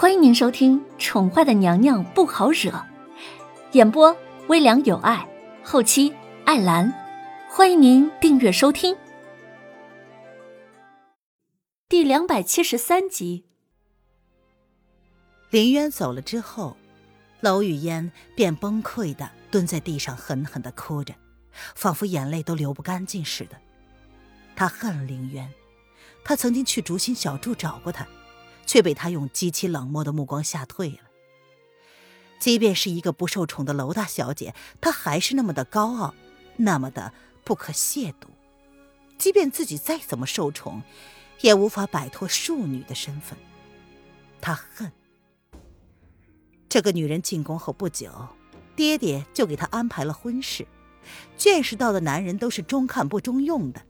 [0.00, 2.70] 欢迎您收听《宠坏的娘娘不好惹》，
[3.72, 5.28] 演播微凉有爱，
[5.64, 6.14] 后期
[6.44, 6.94] 艾兰。
[7.50, 8.96] 欢迎您订阅收听。
[11.88, 13.46] 第两百七十三集，
[15.50, 16.76] 林渊走了之后，
[17.40, 21.12] 娄雨嫣便崩溃的蹲在地上，狠狠的哭着，
[21.74, 23.56] 仿佛眼泪都流不干净似的。
[24.54, 25.52] 她恨林渊，
[26.22, 28.06] 她曾经去竹心小筑找过他，
[28.68, 31.00] 却被他用极其冷漠的目光吓退了。
[32.38, 36.14] 即便是一个不受宠的娄大小姐，她还是那么的高傲，
[36.58, 38.28] 那么的不可亵渎。
[39.18, 40.82] 即便自己再怎么受宠。
[41.40, 43.38] 也无法摆脱庶女的身份，
[44.40, 44.90] 她恨
[46.68, 48.10] 这个女人进宫后不久，
[48.74, 50.66] 爹爹就给她安排了婚事。
[51.36, 53.80] 见识到的男人都是中看不中用的，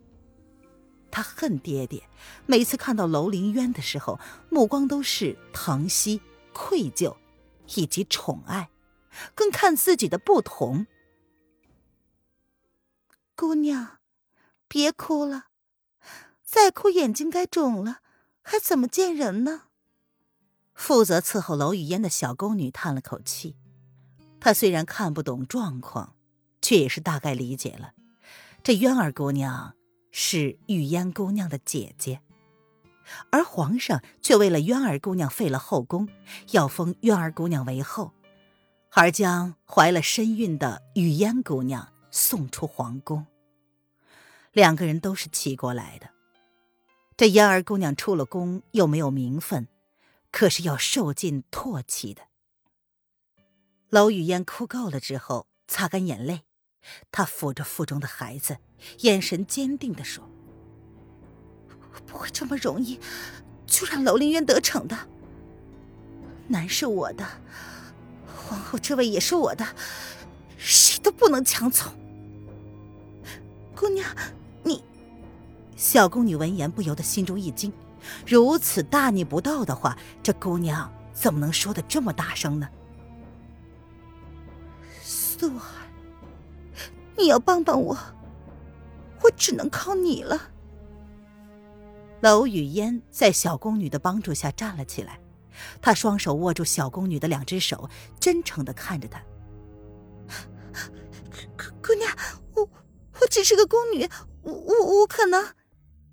[1.11, 2.09] 他恨爹爹。
[2.47, 4.19] 每次看到楼凌渊的时候，
[4.49, 6.21] 目光都是疼惜、
[6.53, 7.17] 愧疚，
[7.75, 8.71] 以及宠爱，
[9.35, 10.87] 更看自己的不同。
[13.35, 13.99] 姑娘，
[14.67, 15.47] 别哭了。
[16.43, 17.99] 再哭，眼睛该肿了，
[18.43, 19.65] 还怎么见人呢？
[20.75, 23.57] 负责伺候楼雨嫣的小宫女叹了口气，
[24.41, 26.17] 她虽然看不懂状况，
[26.63, 27.93] 却也是大概理解了。
[28.63, 29.75] 这渊儿姑娘
[30.11, 32.21] 是雨嫣姑娘的姐姐，
[33.31, 36.09] 而皇上却为了渊儿姑娘废了后宫，
[36.51, 38.13] 要封渊儿姑娘为后，
[38.93, 43.27] 而将怀了身孕的雨嫣姑娘送出皇宫。
[44.53, 46.09] 两个人都是齐国来的。
[47.17, 49.69] 这嫣儿姑娘出了宫又没有名分，
[50.31, 52.23] 可是要受尽唾弃的。
[53.91, 56.43] 娄雨嫣哭够了之后，擦干眼泪，
[57.11, 58.59] 她抚着腹中的孩子，
[59.01, 60.29] 眼神坚定地说
[62.07, 62.99] ：“不会这么容易
[63.67, 64.97] 就让娄凌渊得逞的。
[66.47, 67.27] 男是我的，
[68.27, 69.67] 皇后这位也是我的，
[70.57, 71.93] 谁都不能强从。
[73.75, 74.07] 姑娘。”
[74.65, 74.83] 你
[75.77, 77.73] 小宫女闻言不由得心中一惊，
[78.27, 82.69] 如此大逆不道的话，这姑娘怎么能说的这么大声呢？
[85.03, 85.88] 素儿，
[87.19, 87.99] 你要帮帮我，
[89.23, 90.51] 我只能靠你了。
[92.21, 95.21] 娄雨嫣在小宫女的帮助下站了起来，
[95.83, 97.91] 她双手握住小宫女的两只手，
[98.21, 99.21] 真诚的看着她。
[101.83, 102.11] 姑娘，
[102.55, 102.69] 我
[103.21, 104.09] 我只是个宫女，
[104.43, 105.55] 我我我可能。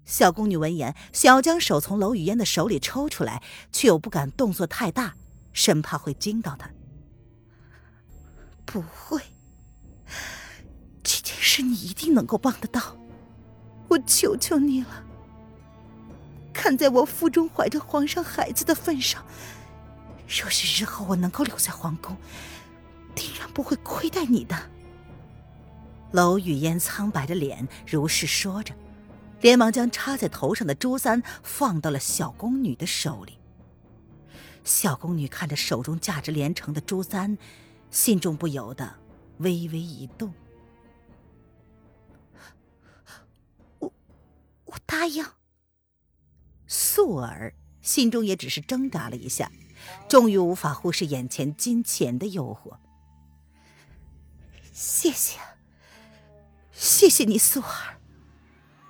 [0.06, 5.16] 小宫女闻言，想要将手从娄雨嫣的手里抽出来，却又不敢动作太大，
[5.52, 6.70] 生怕会惊到她。
[8.66, 9.20] 不会，
[11.06, 12.98] 这件事你一定能够帮得到，
[13.88, 15.04] 我求求你了。
[16.52, 19.24] 看在我腹中怀着皇上孩子的份上，
[20.28, 22.18] 若是日后我能够留在皇宫，
[23.14, 24.58] 定然不会亏待你的。
[26.12, 28.74] 娄雨嫣苍白着脸，如是说着。
[29.42, 33.38] 连忙将插在头上的珠簪放到了小宫女的手里。
[34.64, 37.38] 小宫女看着手中价值连城的珠簪，
[37.92, 38.96] 心中不由得
[39.38, 40.34] 微微一动。
[45.06, 45.24] 答应。
[46.66, 49.52] 素儿心中也只是挣扎了一下，
[50.10, 52.80] 终于无法忽视眼前金钱的诱惑。
[54.74, 55.38] 谢谢，
[56.72, 58.02] 谢谢你，素儿。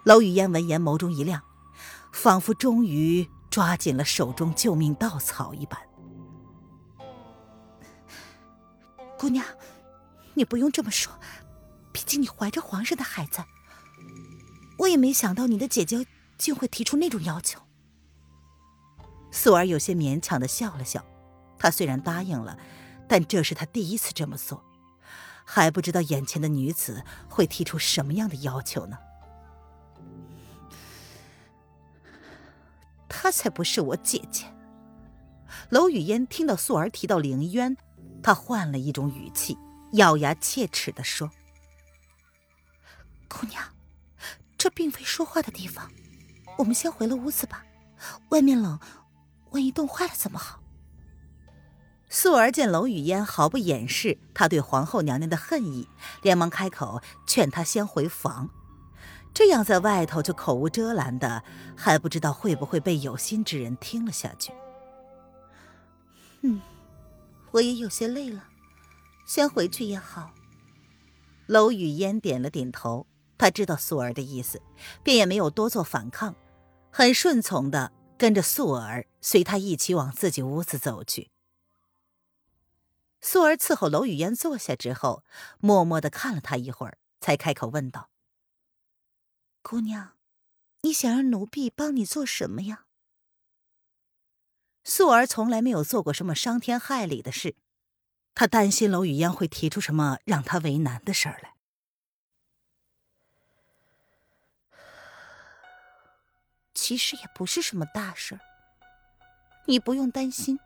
[0.06, 1.44] 娄雨嫣闻言，眸中一亮，
[2.14, 5.78] 仿佛终于抓紧了手中救命稻草一般。
[9.18, 9.46] 姑娘，
[10.34, 11.12] 你不用这么说，
[11.92, 13.44] 毕竟你怀着皇上的孩子。
[14.78, 16.06] 我也没想到你的姐姐
[16.38, 17.62] 竟会提出那种要求。
[19.32, 21.06] 素儿有些勉强的笑了笑，
[21.58, 22.58] 她虽然答应了，
[23.08, 24.64] 但这是她第一次这么做，
[25.44, 28.98] 还不知道眼前的女子会提出什么样的要求呢。
[33.10, 34.46] 她才不是我姐姐。
[35.70, 37.76] 娄雨嫣听到素儿提到凌渊，
[38.22, 39.58] 她换了一种语气，
[39.94, 41.32] 咬牙切齿的说
[43.28, 43.64] ：“姑娘，
[44.66, 45.92] 这并非说话的地方，
[46.58, 47.64] 我们先回了屋子吧。
[48.30, 48.80] 外面冷，
[49.52, 50.60] 万一冻坏了怎么好？”
[52.10, 55.88] 素儿见娄雨嫣毫不掩饰她对皇后娘娘的恨意，
[56.24, 58.50] 连忙开口劝她先回房。
[59.36, 61.44] 这样在外头就口无遮拦的，
[61.78, 64.52] 还不知道会不会被有心之人听了下去。
[66.42, 66.60] 嗯，
[67.52, 68.46] 我也有些累了，
[69.28, 70.32] 先回去也好。
[71.46, 73.06] 娄雨嫣点了点头，
[73.38, 74.62] 她知道素儿的意思，
[75.04, 76.36] 便也没有多做反抗，
[76.92, 81.30] 很顺从的跟着素儿随他一起往自己屋子走去。
[83.22, 85.24] 素儿伺候娄雨嫣坐下之后，
[85.60, 88.10] 默默的看了他一会儿，才开口问道
[89.64, 90.12] ：“姑娘，
[90.82, 92.86] 你想让奴婢帮你做什么呀？”
[94.86, 97.56] 素儿从来没有做过什么伤天害理的事，
[98.36, 101.55] 她担心娄雨嫣会提出什么让她为难的事儿来。
[106.86, 108.42] 其实也不是什么大事儿，
[109.66, 110.60] 你不用担心，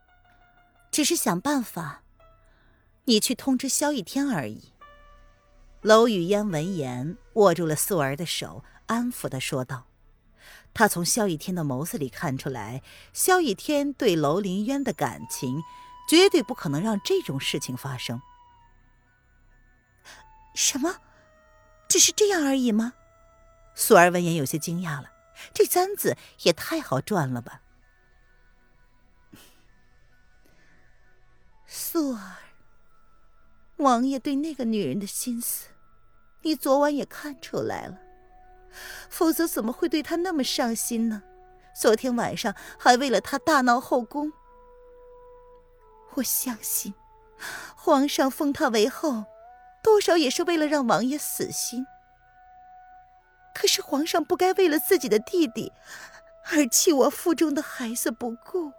[0.92, 2.04] 只是想办法，
[3.06, 4.74] 你去通知萧逸天而已。
[5.80, 9.88] 娄雨嫣闻言，握住了素儿的手，安抚的说道
[10.75, 12.83] ：“他从萧逸天的眸子里看出来，
[13.13, 15.63] 萧逸天对娄林渊的感情，
[16.10, 18.21] 绝对不可能让这种事情发生。”
[20.54, 20.98] 什么？
[21.88, 22.92] 只是这样而已吗？
[23.74, 25.10] 素儿闻言有些惊讶了。
[25.54, 27.62] 这簪子也太好赚了吧！
[31.66, 32.38] 素儿，
[33.78, 35.68] 王爷对那个女人的心思，
[36.42, 38.00] 你昨晚也看出来了，
[39.10, 41.22] 否则怎么会对她那么上心呢？
[41.80, 44.34] 昨天晚上还为了她大闹后宫。
[46.16, 46.94] 我相信，
[47.76, 49.26] 皇上封她为后，
[49.84, 51.86] 多少也是为了让王爷死心。
[53.54, 55.72] 可是皇上不该为了自己的弟弟
[56.51, 58.72] 而弃我腹中的孩子不顾，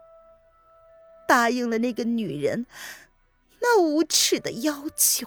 [1.28, 2.67] 答应了那个女人
[3.61, 5.26] 那无耻的要求。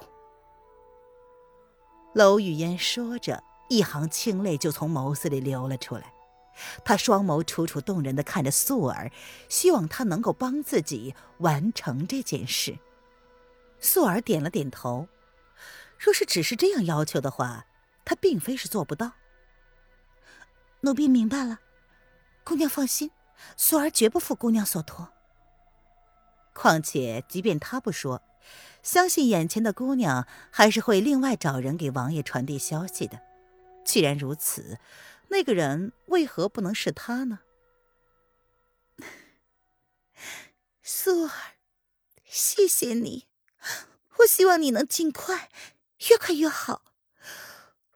[2.14, 6.14] 娄雨嫣说着，一行清泪就从眸子里流了出来。
[6.86, 9.12] 她双眸楚楚动人的看着素儿，
[9.50, 12.78] 希望她能够帮自己完成这件事。
[13.80, 15.08] 素儿点了点头，
[15.98, 17.66] 若是只是这样要求的话，
[18.06, 19.14] 她并非是做不到。
[20.86, 21.62] 奴婢明白了，
[22.44, 23.10] 姑娘放心，
[23.56, 25.14] 素儿绝不负姑娘所托。
[26.54, 28.22] 况且，即便他不说，
[28.84, 33.22] 相信眼前的姑娘还是会另外找人给王爷传递消息的。
[33.86, 34.78] 既然如此，
[35.30, 37.40] 那个人为何不能是他呢？
[40.84, 41.32] 素儿，
[42.26, 43.28] 谢谢你，
[44.18, 45.50] 我希望你能尽快，
[46.10, 46.84] 越快越好。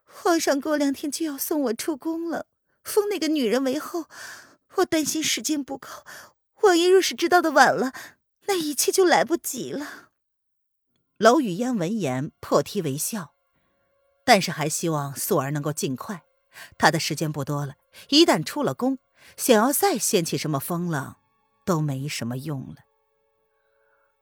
[0.06, 2.46] 皇上过两天就要送我出宫了。
[2.88, 4.06] 封那个女人为后，
[4.76, 5.88] 我担心时间不够。
[6.62, 7.92] 王爷若是知道的晚了，
[8.46, 10.10] 那一切就来不及了。
[11.18, 13.34] 娄雨嫣闻言破涕为笑，
[14.24, 16.22] 但是还希望素儿能够尽快。
[16.76, 17.74] 她的时间不多了，
[18.08, 18.98] 一旦出了宫，
[19.36, 21.18] 想要再掀起什么风浪，
[21.64, 22.76] 都没什么用了。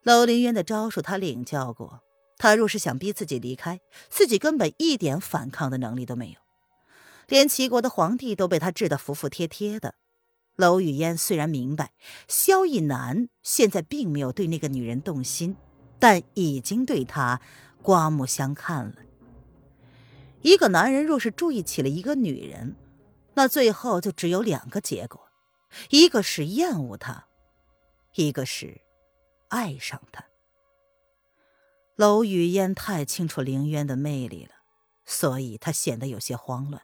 [0.03, 2.03] 娄凌渊的招数他领教过，
[2.37, 3.81] 他若是想逼自己离开，
[4.11, 6.46] 自己根本一点反抗的能力都没有。
[7.27, 9.95] 连齐国的皇帝都被他治得服服帖帖的。
[10.57, 11.93] 娄雨嫣虽然明白
[12.29, 15.57] 萧逸南现在并没有对那个女人动心，
[15.99, 17.41] 但已经对他
[17.83, 18.95] 刮目相看了。
[20.41, 22.75] 一个男人若是注意起了一个女人，
[23.35, 25.21] 那最后就只有两个结果：
[25.91, 27.27] 一个是厌恶她，
[28.15, 28.81] 一个是
[29.49, 30.25] 爱上她。
[31.97, 34.53] 娄雨嫣太清楚凌渊的魅力了，
[35.05, 36.83] 所以她显得有些慌乱。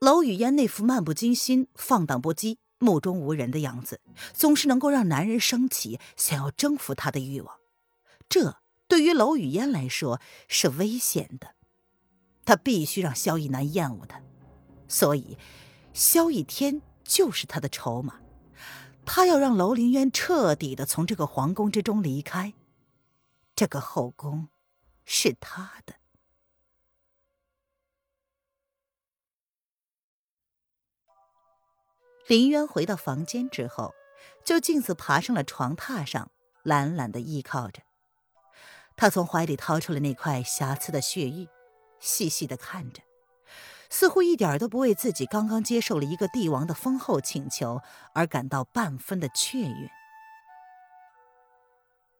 [0.00, 4.00] 娄雨嫣那副漫不经心、放荡不羁、目中无人的样子，
[4.32, 7.56] 总是能够让男人升起想要征服她的欲望。
[8.28, 11.54] 这对于娄雨嫣来说是危险的，
[12.44, 14.20] 她必须让萧逸南厌恶她。
[14.88, 15.38] 所以，
[15.92, 18.20] 萧逸天就是他的筹码。
[19.04, 22.54] 他要让娄凌渊彻底的从这个皇宫之中离开，
[23.54, 24.48] 这个后宫
[25.04, 25.94] 是他的。
[32.26, 33.94] 林渊回到房间之后，
[34.44, 36.30] 就径自爬上了床榻上，
[36.64, 37.82] 懒懒的依靠着。
[38.96, 41.48] 他从怀里掏出了那块瑕疵的血玉，
[42.00, 43.02] 细细的看着，
[43.88, 47.80] 似乎一点都不为自己刚刚接受了一个帝王的丰厚请求
[48.12, 49.90] 而感到半分的雀跃。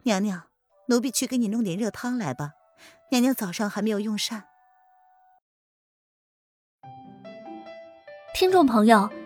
[0.05, 0.45] 娘娘，
[0.87, 2.53] 奴婢去给你弄点热汤来吧。
[3.11, 4.45] 娘娘早上还没有用膳。
[8.35, 9.26] 听众朋友。